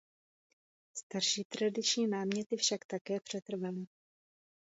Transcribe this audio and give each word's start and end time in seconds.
Starší 0.93 1.43
tradiční 1.43 2.07
náměty 2.07 2.55
však 2.57 2.85
také 2.85 3.19
přetrvaly. 3.19 3.85